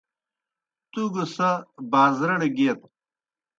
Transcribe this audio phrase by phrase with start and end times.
[0.91, 1.49] تُوْ گہ سہ
[1.91, 2.79] بازرَڑ گیئت۔